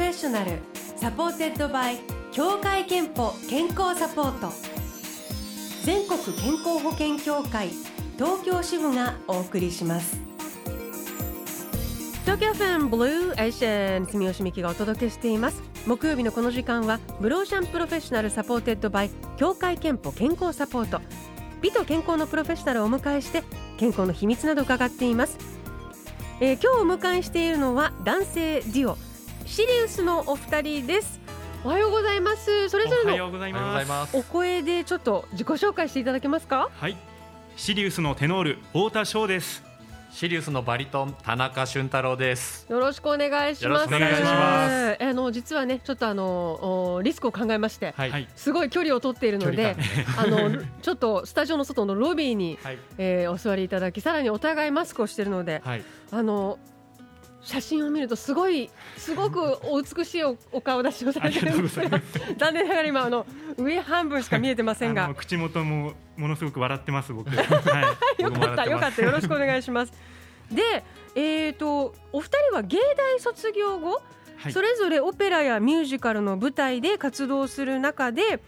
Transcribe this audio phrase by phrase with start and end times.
[0.00, 0.52] fessional
[0.96, 1.98] supported by
[2.32, 4.50] 協会けんぽ健康サポート。
[5.84, 7.68] 全国健康保険協会
[8.16, 10.16] 東京支部がお送りします。
[12.22, 15.62] 東京 FM Blue Ocean 住吉美希がお届けしています。
[15.86, 21.02] 木曜日のこの時間は Blue Ocean Professional supported by 協会けんぽ健康サポート。
[21.60, 23.42] 美と健康のプロフェッショナルをお迎えして
[23.76, 25.36] 健康の秘密など伺っています、
[26.40, 29.09] えー、今日お迎えしているのは男性デュオ。
[29.50, 31.18] シリウスのお二人です。
[31.64, 32.68] おはようございます。
[32.68, 33.28] それぞれの
[34.12, 36.70] お声でちょっと自己紹介していただけますか？
[36.72, 36.96] はい。
[37.56, 39.64] シリウスのテノール太田翔です。
[40.12, 42.64] シリウスのバリトン田中俊太郎です。
[42.70, 43.86] よろしくお願いします。
[43.88, 45.02] お願いします。
[45.02, 49.74] あの実はねちょっとあのリスクを考えまして、はい、すごい距離を取っているので
[50.16, 56.60] あのちょっとスタジオの外のロビーに、はい、えー、お座りいただきさらにお互いマスクをしているので、はい、あの
[57.42, 61.80] 写真を見るとすごいすごくお美しいおお顔出しをされてるんです。
[62.36, 65.12] 残念ながら今あの上半分しか見えてませんが。
[65.14, 69.02] 口元もものすごく笑ってます僕、 はい、よかったよかった。
[69.02, 69.92] よろしくお願いします。
[70.52, 74.02] でえっ、ー、とお二人は芸大卒業後、
[74.36, 78.40] はい、それぞれオペラやミュージカルの舞台で活動する中で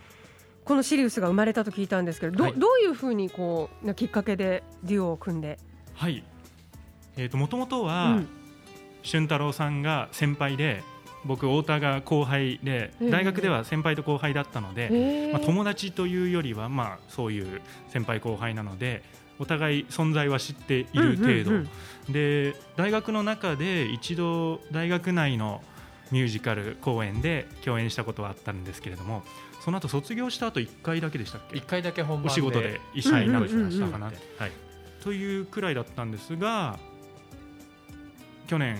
[0.64, 5.58] このシリウスが生まれたと聞いたんですけどどはい、どういうふうにこうなきっかけでデュオを組んで？
[5.94, 6.22] はい。
[7.16, 8.41] えーと、もともとは、うん
[9.02, 10.82] 俊太郎さんが先輩で
[11.24, 19.02] 僕太田が後輩で大学では先輩と後輩だったので、まあ、友達というよりはまあそういう先輩後輩なので
[19.38, 21.68] お互い存在は知っている程度、
[22.12, 25.62] で大学の中で一度大学内の
[26.12, 29.22] ミュージカル公演で共演したことはあったんですけれども
[29.64, 33.48] その後卒業した後1回だけでしたっけ？1回だけ本番お仕事で一緒になった
[33.88, 34.14] かな、はい、
[35.02, 36.78] というくらいだったんですが
[38.52, 38.76] 去年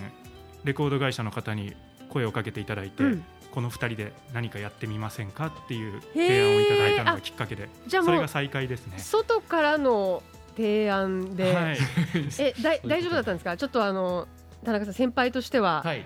[0.64, 1.74] レコード会社の方に
[2.10, 7.70] 声をかけていただいて、うん、この2人で何かやってみませんかっていう提案をいただいたのがきっかけで。
[7.86, 8.98] じゃそれが再開ですね。
[8.98, 10.22] 外からの
[10.58, 11.78] 提案で、はい、
[12.38, 12.76] えだ。
[12.86, 13.56] 大丈夫だったんですか？
[13.56, 14.28] ちょっとあの
[14.62, 16.04] 田中さん先輩としては、はい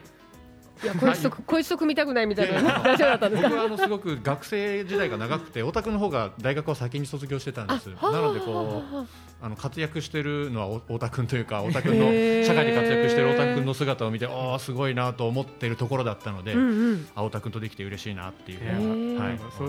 [0.82, 3.48] いやこいつとこいつと組みたくないみたいな大丈夫だったんですか？
[3.48, 7.86] 僕はあのすごく学生時代が長くて、太田君の方が大学を先に卒業してたんです。
[7.88, 9.06] なのでこう
[9.42, 12.04] あの活躍してるのは太田君というか太田君の
[12.46, 19.64] 社会で活躍してる太田君の姿を見て、ああすごいなと思っているところだったので、うんうん、太田君とできて嬉しいなっていうはい、そ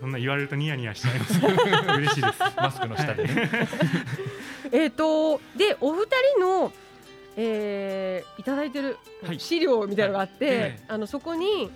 [0.00, 1.38] そんな言われるとニヤニヤしちゃいます。
[1.98, 2.38] 嬉しいです。
[2.56, 3.50] マスクの下でね。
[4.72, 6.06] えっとでお二
[6.36, 6.72] 人の
[7.36, 8.98] えー、いただいてる
[9.38, 10.60] 資料みたいなのがあって、はい。
[10.60, 11.70] はい、あのそこに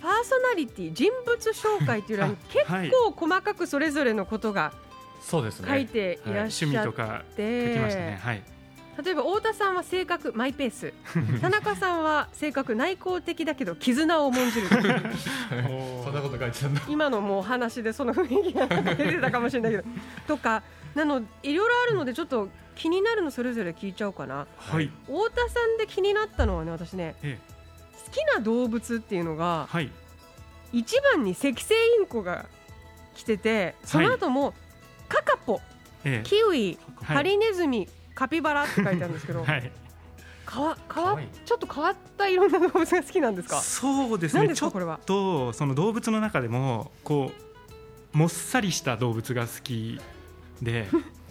[0.00, 4.72] パーソナリティ人物紹介っていうのは結構細かくそれぞれのことが
[5.24, 8.20] 書いていらっしゃって、はい、趣味とか書きましたね。
[8.20, 8.42] はい。
[9.04, 10.92] 例えば太田さんは性格マイペース。
[11.40, 14.68] 田中さんは性格内向的だけど絆を重んじる。
[16.04, 16.82] そんなこと書いてたんだ。
[16.88, 19.84] 今のもう話でその雰囲気が出てたかもしれないけど。
[20.26, 20.62] とか
[20.94, 27.52] なのいろいろあるのでちょっと気になるのそれぞれ聞いちゃおうかな、はい、太田さんで気になったのはね私ね、ええ、
[28.06, 29.90] 好きな動物っていうのが、はい、
[30.72, 32.46] 一番に赤星インコが
[33.14, 34.54] 来ててその後も、
[35.08, 35.60] カカポ、
[36.04, 39.70] ええ、キウイ、ハリネズミ、カピバラって書いてあるんですけど、 はい、
[40.46, 43.60] かわかわちょっと変わったいろんな動物が好きなんですか？
[43.60, 44.54] そうですね。
[44.54, 47.32] ちょっとその動物の中でもこ
[48.14, 50.00] うもっさりした動物が好き
[50.60, 50.86] で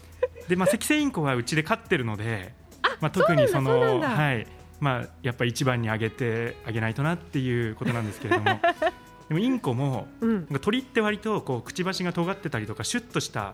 [0.52, 2.54] で、まあ、赤星インコはうちで飼ってるので、
[3.00, 4.46] まあ、特にそのはい。
[4.82, 8.60] まあ、やっぱり一番にあげてあげないとなっていうことなんですけれども。
[9.30, 13.54] でもインコも、うん、鳥って割とこうくちばしが尖ってたりとかシュッとした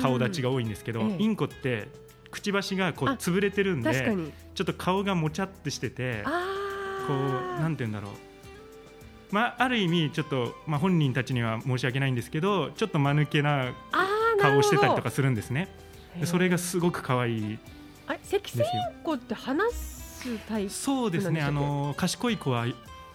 [0.00, 1.88] 顔立ちが多いんですけど、インコって
[2.30, 4.16] くちばしがこう潰れてるんで
[4.54, 6.24] ちょっと顔がもちゃってしてて
[7.06, 9.34] こうなんて言うんだろう。
[9.34, 13.74] まあ、ある意味ちょっと、まあ、本人たちには申し訳ないんですけどちょっと間抜けな
[14.40, 15.68] 顔をしてたりとかするんですね。
[16.24, 17.58] それがすごく可愛い。
[18.06, 18.64] あれ赤星イン
[19.02, 21.42] コって話すタイプそうですね。
[21.42, 22.66] あの賢い子は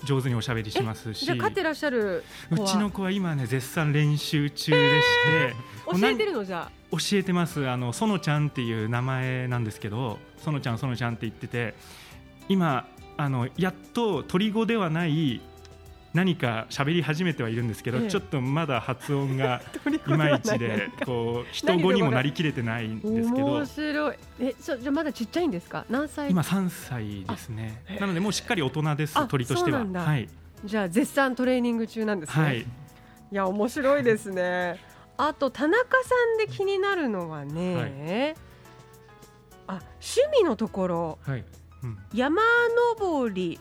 [0.03, 1.25] 上手におしゃべりしますし。
[1.25, 5.55] じゃ飼ってらっしゃるうちの子は今ね絶賛練習中でして。
[5.99, 7.67] 教えてるのじゃ教えてます。
[7.67, 11.75] あの園ちゃんっていう名前なんですけど園ちゃん園ちゃんって言ってて
[12.49, 15.41] 今あのやっと鳥語ではない
[16.13, 19.61] 何か喋り始めてはいるんですけど、ええ、ちょっとまだ発音が
[20.07, 23.45] いまいちでこう人語にもなりきれてないんですけど。
[23.45, 24.15] 面白い。
[24.39, 25.85] えそじゃまだちっちゃいんですか？
[25.89, 26.31] 何歳？
[26.31, 27.83] 今3歳ですね。
[27.99, 29.85] なのでもうしっかり大人です鳥としては。
[29.85, 30.27] はい。
[30.65, 32.65] じゃあ絶賛トレーニング中なんですね、はい、い
[33.31, 34.79] や面白いですね。
[35.17, 38.35] あと田中さんで気になるのはね、はい、
[39.67, 41.45] あ趣味のところ、はい。
[41.83, 42.41] うん、山
[42.99, 43.59] 登り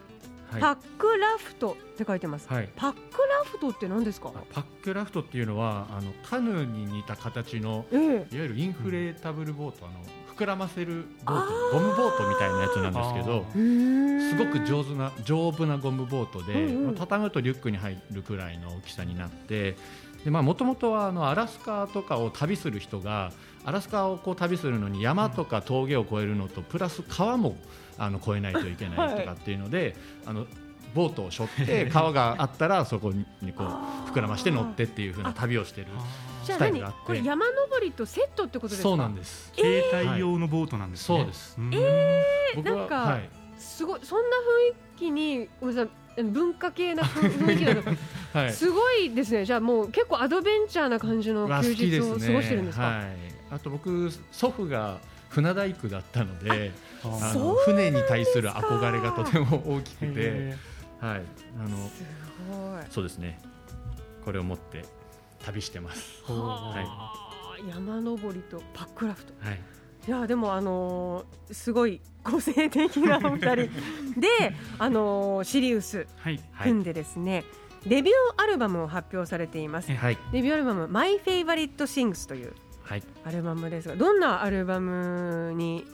[0.50, 4.32] はい、パックラフトって書いてます、はい、パックラフトって何ですか？
[4.52, 10.00] パックラフトっていうのはあのカヌーに似た形の、えー、いわゆるインフレータブルボート、あの
[10.34, 19.76] 膨らませるボートゴムボートみたいなやつなんですけどすごく上手な丈夫なゴムボートで、うんうん、畳むとリュックに入るくらいの大きさになって
[20.26, 23.32] もともとはあのアラスカとかを旅する人が
[23.64, 27.56] アラスカをこう旅するのに山とか峠を越えるのとプラス川も
[27.98, 29.96] あの越えないといけないとかっていうので、
[30.26, 30.46] あの
[30.94, 35.88] ボートを背負って 川があったらそこにこう膨らまして乗ってっていうふうな旅をしてる
[36.44, 36.98] スタイルがあって。
[37.06, 38.88] これ山登りとセットってことですか？
[38.88, 39.52] そうなんです。
[39.54, 41.58] 携帯用のボートなんですね、そうです。
[41.72, 43.28] えー、なんか、はい、
[43.58, 44.36] すごいそんな
[44.96, 45.88] 雰囲気にごめんなさ
[46.18, 47.82] い文化系な雰囲気なの
[48.32, 49.44] はい、すごいですね。
[49.44, 53.16] じゃあもう結構アドベンチャーな感じの休日を過ごしてるんですか、ねはい、
[53.50, 54.98] あと僕祖父が
[55.28, 56.72] 船大工だったので
[57.22, 60.54] あの船に対する憧れがとても大きくて、
[61.00, 61.22] はい、
[61.58, 61.90] あの
[62.90, 63.38] そうですね。
[64.24, 64.84] これを持って
[65.44, 66.22] 旅してます。
[66.24, 69.32] はい、山登りとパックラフト。
[69.40, 69.60] はい。
[70.08, 73.54] いやでもあのー、すごい個性的なお二人。
[74.20, 76.06] であのー、シリウス
[76.62, 77.40] 組んでですね、は
[77.86, 79.92] い、デビューアルバムを発表されています。
[79.92, 82.44] はい、デビューアルバム My Favorite Things とい。
[82.44, 82.52] う
[83.24, 85.84] アルバムですが、どんなアルバムに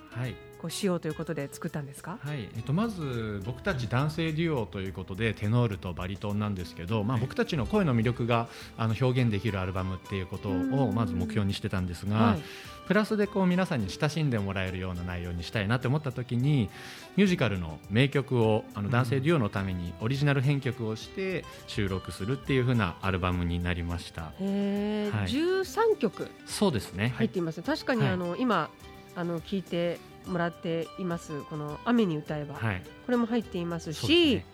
[0.62, 2.48] こうしようということで作ったんですか、はい。
[2.56, 8.46] えっと、まず僕たち男性デュオということでテノールとバリトンなんですけど、まあ、僕たちの声の魅力が
[8.78, 12.42] あの表現できるアルバムっていうことをまず目標にしてたんですが、はい、
[12.86, 16.70] プラスでこう皆さんに親しんでもらえるような内容にしたいなと思った時に
[17.16, 24.32] ミュージカルの名曲をあの男性デュオのためにオリジナル編曲をして収録するっていう風なアルバムになりました。
[24.38, 27.14] へはい、13曲そうですね。
[27.16, 28.70] 入っています、確かにあの、はい、今
[29.16, 31.42] あの聞いてもらっています。
[31.42, 34.46] この「雨に歌えば」はい、これも入っていますし、ね。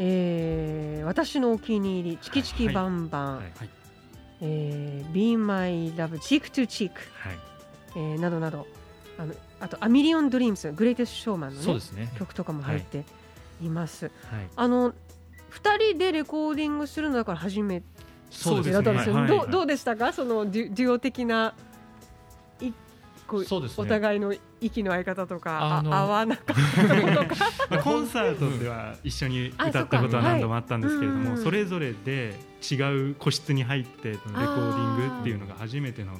[0.00, 3.44] えー、私のお気に入り「チキチキバンバン」はい。
[3.58, 3.70] はい。
[4.40, 7.38] えー、Be My Love Cheek to Cheek、はい。
[7.96, 8.66] えー、などなど。
[9.18, 13.04] あのあと「A Million Dreams」グレイテスト・ショーマンの、ねね、曲とかも入って
[13.60, 13.68] い。
[13.68, 14.06] ます。
[14.06, 14.12] はい、
[14.54, 14.92] あの
[15.50, 17.86] 2人でレコーディングするのだから初めて
[18.70, 20.12] だったんですよ、どうどうでしたか？
[20.12, 21.54] そのデュデュオ的な
[23.26, 27.34] こうそうです、ね、お互いの息の合い方とか、合わなかったと
[27.76, 27.82] か。
[27.82, 32.34] コンサートでは一緒に歌ったことは何度もあったんですけれども、それぞれで
[32.70, 32.74] 違
[33.10, 36.12] う個室に入ってレコーディングっていうのが初めての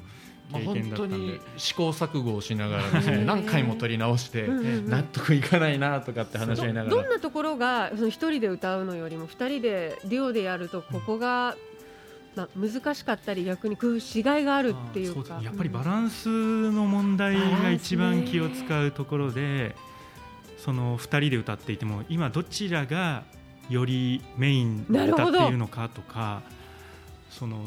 [0.51, 6.95] 経験だったんで、まあ、試行錯誤をしながらですね何回も撮り直して納得いかないなとかって話し合いながら。
[6.95, 11.55] どんなところがその一人で歌うのよりも二人でデュオでやるとここが
[12.39, 15.39] まあ、難しかったり逆に工夫しがいがあるっていうか。
[15.43, 19.75] やっぱりバランスの問題が一番気を使うところで、
[20.57, 23.23] その2人で歌っていても今どちらが
[23.69, 26.41] よりメインで歌っているのかとか
[27.29, 27.63] その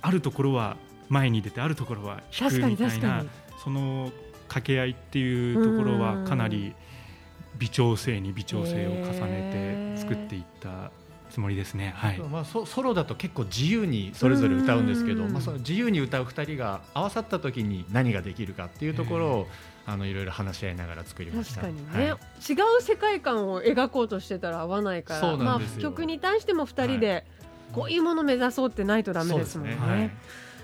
[0.00, 0.76] あるところは
[1.08, 3.24] 前に出てあるところは低いみたいな
[3.62, 4.12] その
[4.42, 6.74] 掛け合いっていうところはかなり
[7.58, 10.92] 微調整に微調整を重ねて作っていった
[11.30, 12.18] つもりですね、はい。
[12.18, 19.48] まあ、ソソロだと結構自由にそれぞれ歌うんですけど、まあ、その自由に歌う2人が合わさった時に何ができるかっていうところを、
[19.86, 21.62] あのいろいろ話し合いながら作りました。
[21.62, 22.18] 確かにね、はい、
[22.50, 27.24] 違う世界観を描こうとしてたら合わないからまあ、曲に対しても2人で
[27.72, 29.74] こういうものを目指そうってないとだめですもんね。
[29.74, 29.86] でね。
[29.86, 30.10] はい、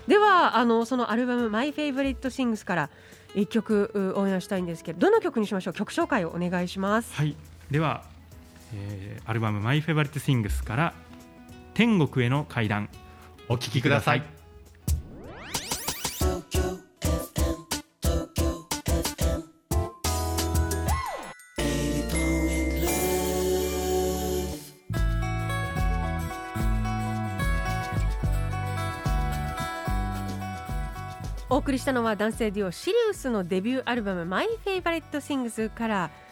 [0.07, 2.89] ではあのそのアルバム「マイ・フェイブリット・シングス」から
[3.33, 5.73] 1曲応援したいんですけどどの曲にしましょう？
[5.73, 7.13] 曲紹介をお願いします。
[7.15, 7.35] はい。
[7.71, 8.03] では
[8.75, 10.93] えー、アルバム「マイ・フェバリット・シングス」から
[11.73, 12.89] 「天国への階段」
[13.47, 14.23] お聴きください。
[31.47, 36.09] お送りしたのは男性デュオシリウスのデビューアルバム「マイ・フェイバリット・シングス」から「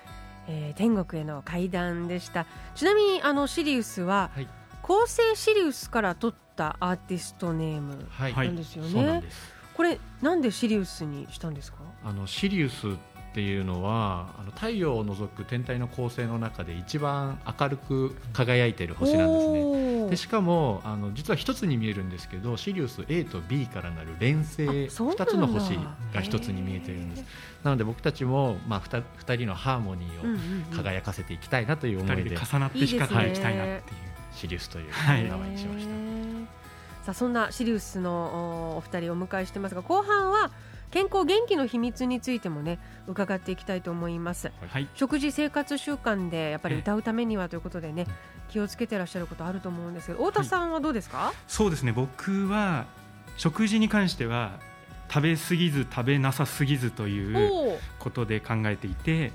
[0.48, 2.46] えー、天国への階段でした。
[2.76, 4.48] ちなみにあのシリウスは、はい、
[4.82, 9.24] 構成シリウスから取ったアーティストネームなんですよね、はい、
[9.74, 11.78] これなんでシリウスにしたんですか？
[12.04, 12.92] あのシリウスっ
[13.34, 20.10] ていうのはあの太陽を除く天体の構成の中で一番明るく輝いている星なんですね。
[20.10, 25.80] でしかもあの実は一つに見えるんですけどシリウス A と B からなる連星2つの星
[26.14, 27.26] が一つに見えているんです。
[27.64, 33.34] なので僕たちも、まあ、2, 2人のハーモニーを輝かせていきたいなという思いで,、で重なって光ってい。
[33.34, 34.14] きたいなっていう。
[34.36, 34.92] シリウスという
[35.30, 35.92] 名前にしました、
[37.06, 40.52] さあそんなシリウスのお二人をお迎えしてますが後半は
[40.94, 48.06] 健康元気の秘密についてもね伺っていきたいと思います、はい、食事生活習慣でやっぱり歌うためにはということでね、
[48.50, 51.94] 気をつけてらっしゃることあると思うんですけど太田さんはどうですか、はい、そうですね。
[51.94, 52.86] 僕は
[53.38, 54.60] 食事に関しては
[55.10, 59.32] 食べ過ぎず食べなさすぎずということで考えていて、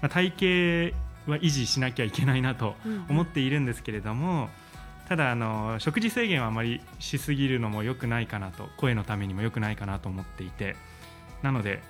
[0.00, 0.92] まあ、体
[1.26, 2.76] 型は維持しなきゃいけないなと
[3.08, 4.63] 思っているんですけれども、うん
[5.08, 10.76] ただあの食事制限はあまりしすぎるのも良くないかなと声のためにも良くないかなと思っていて
[11.42, 11.82] なので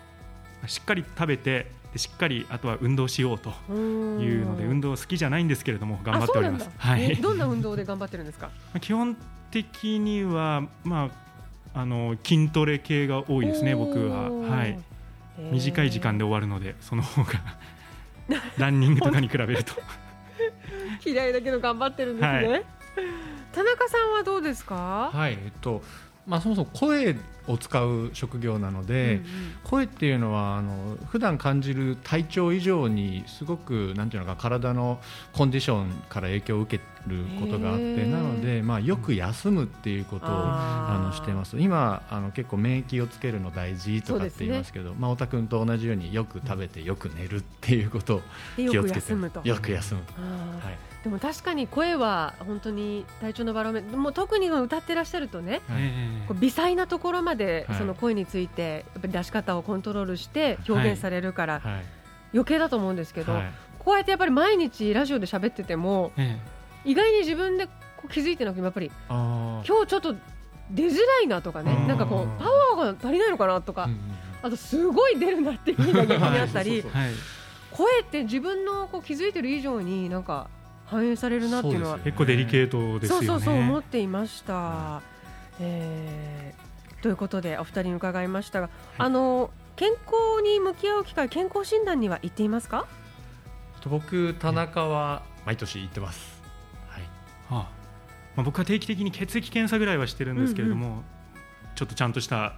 [0.67, 6.69] しっかり食べてしっかりあとは運動しようというので運動好きじゃないんですけれども頑張っております。
[6.77, 7.15] はい。
[7.17, 8.51] どんな運動で頑張ってるんですか？
[8.81, 9.17] 基本
[9.53, 11.09] 的にはま
[11.73, 14.77] ああの筋トレ系が多いですね僕ははい。
[15.53, 17.33] 短い時間で終わるのでその方が
[18.59, 19.75] ランニングとかに比べると
[21.05, 22.49] 嫌いだけど頑張ってるんですね。
[22.49, 22.65] はい
[23.53, 25.11] 田中さんはどうですか？
[25.13, 25.83] はいえっと
[26.27, 27.15] まあ、そもそも声
[27.47, 29.23] を使う職業なので、うんうん、
[29.65, 35.01] 声っていうのはあの普段感じる体調以上にすごくなんていうのか体の
[35.33, 41.59] コンディションから影響を受けることがあってなので、まあ、よく休むっていうことをあのしてます。
[41.59, 48.23] 今あの結構免疫をつけるの大事とかって言いますけど、ね、まあ、太田君と同じようによく食べてよく寝るっていうことを
[48.57, 49.13] 気をつけて
[49.49, 50.03] よく休む。
[50.03, 50.15] と。
[50.21, 50.95] はい。
[51.05, 55.83] でも確かに声は本当に体調のバロメーもう特に歌ってらっしゃるとね、はい、
[56.27, 57.34] こう微細なところまで
[57.77, 61.63] その声についてやっぱり出し方をコントロールして表現されるから、
[62.33, 63.41] 余計だと思うんですけど、
[63.79, 66.13] こうやってやっぱり毎日ラジオで喋ってても、
[66.85, 67.69] 意外に自分で
[68.11, 70.15] 気づいてなくてやっぱり今日ちょっと
[70.71, 73.89] 出づらいなとかねなんかこうパワーが足りないのかなとか、
[74.43, 76.85] あとすごい出るなっていう日が逆にあったり。
[77.77, 80.49] 声って自分のこう気づいてる以上になんか
[80.87, 83.27] 反映されるなっていうのは、ね、結構デリケートですよね。
[83.27, 85.03] そうそうそう思っていました。
[85.59, 86.74] えー、
[87.05, 92.87] ということでお二人に伺いましたが、はい、あの健康に向き合う機会健康診断には行っていますか？
[93.85, 96.41] 僕田中は毎年行ってます。
[96.89, 97.03] はい。
[97.03, 97.09] は
[97.51, 97.53] あ、
[98.37, 101.03] まあ僕は定期的に血液検査ぐらいはしてるんですけれども、うんうん、
[101.75, 102.55] ちょっとちゃんとした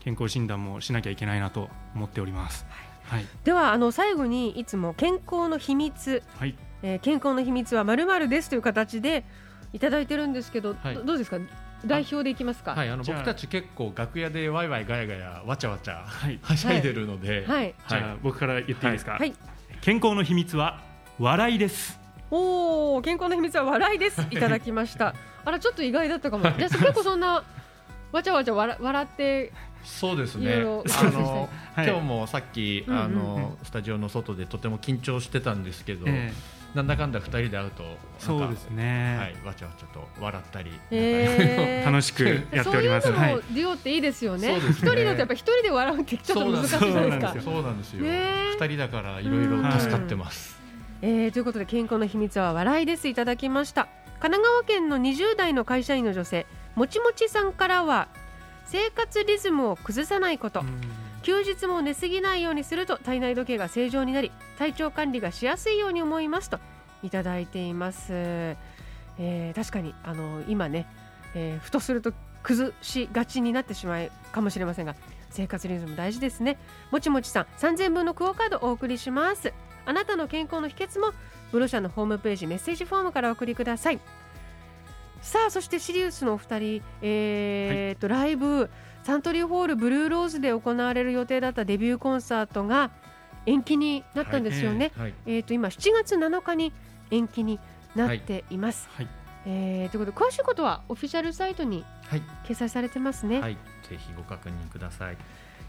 [0.00, 2.66] 健康診断もしなきゃいけないなと思っております。
[3.04, 9.24] はい、はい、ではあの最後にいつも健康の秘密、はい、えー、健康の秘密はまるまるですという形で
[9.72, 11.38] いただいてるんですけど、はい、どうですか？
[11.86, 12.72] 代表でいきますか。
[12.72, 16.04] はい、あの僕たち結構楽屋でワイワイガヤガヤわちゃわちゃ
[16.42, 19.12] はしゃいでるので、はい、じゃあ僕から言っていいですか？
[19.12, 19.32] はい、
[19.80, 20.80] 健康の秘密は
[21.18, 21.98] 笑いです。
[22.30, 24.20] おお、健康の秘密は笑いです。
[24.30, 25.14] いただきました。
[25.44, 26.44] あらちょっと意外だったかも。
[26.58, 27.44] じゃあ結構そんな
[28.12, 29.52] わちゃわちゃ笑笑って
[29.84, 30.54] そうですね。
[30.54, 37.84] あの、 はい、今日もさっき、あの、スタジオの外でとても緊張してたんですけど、えーなんだかんだ二人で会うと
[38.18, 43.08] そうですね、はい、わちゃわちゃと笑ったり、えー、 楽しくやっております。
[43.08, 44.58] そういうのもデュオっていいですよね。
[44.58, 47.34] 一、ね、人だとやっぱ一人で笑うってちょっと難しいじゃないですか。
[47.40, 48.04] そうなんですよ。
[48.04, 50.60] 二人だからいろいろ助かってます。
[51.00, 53.88] えー、ということで健康の秘密は笑いですいただきました。
[54.20, 58.08] 神奈川県の20代の会社員の女性もちもちさんからは
[58.66, 60.62] 生活リズムを崩さないこと。
[61.26, 64.30] 休日も寝すぎないようにすると体内時計が正常になり
[64.60, 66.60] 体調管理がしやすいように思いますと
[67.02, 70.86] いただいています、えー、確かにあの今ね、
[71.34, 72.12] えー、ふとすると
[72.44, 74.94] 崩しがちになってしまうかもしれませんが
[75.30, 76.58] 生活リズム大事ですね。
[76.92, 79.52] もちもちさん3000分のクオカードお送りします。
[79.84, 81.12] あなたの健康の秘訣も
[81.50, 84.00] ブロシャのホームページメッセージフォームからお送りください。
[85.20, 88.70] さあそしてシリウスのお二人えー、っと、はい、ライブ
[89.02, 92.90] サントリーホールブルーローズで行われる予定だったデビューコンサートが
[93.46, 94.92] 延期になったんですよね。
[94.96, 96.72] はい、えっ、ー、と今7月7日に
[97.10, 97.60] 延期に
[97.94, 98.88] なっています。
[98.92, 99.08] はい、
[99.46, 101.84] えー、ということで詳しいことはオフィシャルサイトに
[102.44, 103.40] 掲載されてますね。
[103.40, 103.54] はい、
[103.88, 105.16] ぜひご確認ください。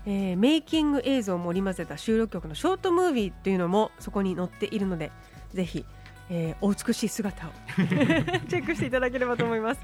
[0.08, 5.12] えー、メイキング映像を盛り混ぜた収録曲のショートムービーというのもそこに載っているので
[5.54, 5.86] ぜひ、
[6.30, 7.52] えー、お美しい姿を。
[7.78, 9.82] チェックしていただければと思います。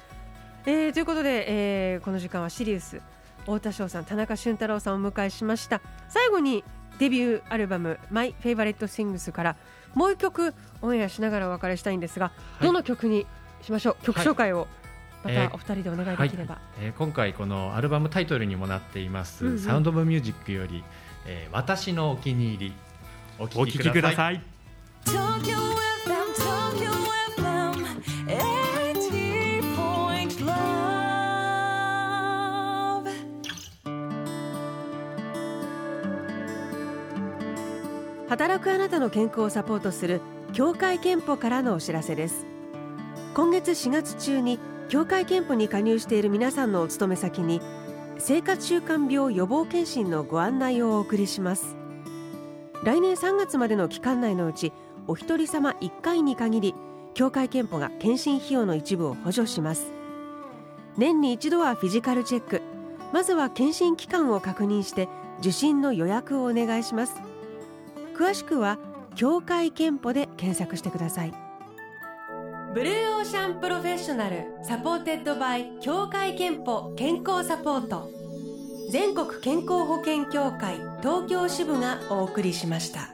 [0.66, 1.44] えー、ということで、
[1.92, 3.00] えー、この時間はシリウス
[3.40, 5.80] 太田翔さん田中俊太郎さんをお迎えしました。
[6.08, 6.64] 最後に
[6.98, 9.56] デビューアルバム「My Favorite Things」から
[9.94, 13.26] もう一曲オンエアしながらお別れしたいんですが、はい、どの曲に
[13.62, 14.04] しましょう？
[14.04, 14.68] 曲紹介を、
[15.22, 20.82] またお二人でお願いできれば、えーはい、えー、今回このアルバムタイトルにもなっています「うんうん、サウンド・オブ・ミュージック」より、
[21.26, 22.74] えー「私のお気に入り」
[23.38, 24.53] お聴きください。
[38.34, 40.20] 働くあなたの健康をサポートする
[40.52, 42.46] 協会憲法からのお知らせです。
[43.32, 44.58] 今月4月中に
[44.88, 47.60] 協会憲法に加入している皆さんのお勤め先に
[48.18, 51.76] 生活習慣病予防検診のご案内をお送りします。
[52.82, 54.72] 来年3月までの期間内のうち
[55.06, 56.74] お一人様1回に限り
[57.14, 59.92] 協会憲法が検診費用の一部を補助します。
[60.96, 62.62] 年に一度はフィジカルチェック。
[63.12, 65.08] まずは検診期間を確認して
[65.40, 67.14] 受診の予約をお願いします。
[68.16, 68.78] 詳しくは
[69.14, 71.32] 協会けんぽで検索してください。
[72.74, 78.10] Blue Ocean Professional supported by 協会けんぽ健康サポート。
[78.90, 83.13] 全国健康保険協会東京支部がお送りしました。